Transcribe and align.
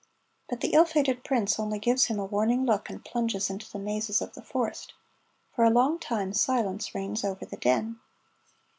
But 0.49 0.61
the 0.61 0.73
ill 0.73 0.85
fated 0.85 1.23
prince 1.23 1.59
only 1.59 1.77
gives 1.77 2.05
him 2.05 2.17
a 2.17 2.25
warning 2.25 2.65
look 2.65 2.89
and 2.89 3.05
plunges 3.05 3.51
into 3.51 3.69
the 3.69 3.77
mazes 3.77 4.19
of 4.19 4.33
the 4.33 4.41
forest. 4.41 4.95
For 5.55 5.63
a 5.63 5.69
long 5.69 5.99
time 5.99 6.33
silence 6.33 6.95
reigns 6.95 7.23
over 7.23 7.45
the 7.45 7.57
Den. 7.57 7.99